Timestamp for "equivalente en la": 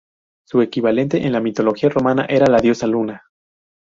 0.63-1.39